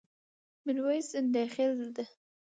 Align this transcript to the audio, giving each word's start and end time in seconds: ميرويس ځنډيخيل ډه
ميرويس 0.65 1.07
ځنډيخيل 1.13 1.71
ډه 1.95 2.05